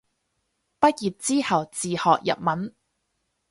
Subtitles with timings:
[0.79, 2.73] 畢業之後自學日文